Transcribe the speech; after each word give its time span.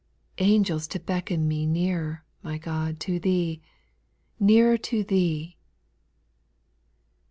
Angels 0.39 0.87
to 0.87 0.99
beckon 0.99 1.47
me 1.47 1.67
Nearer, 1.67 2.25
my 2.41 2.57
God, 2.57 2.99
to 3.01 3.19
Thee, 3.19 3.61
Nearer 4.39 4.75
to 4.75 5.05
Th6e 5.05 5.43
1 5.43 5.51
4. 5.53 5.57